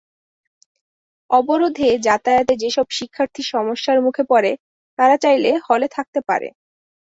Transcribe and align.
অবরোধে 1.29 1.89
যাতায়াতে 2.05 2.53
যেসব 2.63 2.87
শিক্ষার্থী 2.97 3.41
সমস্যার 3.51 3.97
মুখে 4.05 4.23
পড়ে, 4.31 4.51
তারা 4.99 5.15
চাইলে 5.23 5.51
হলে 5.67 5.87
থাকতে 5.95 6.19
পারে। 6.29 6.47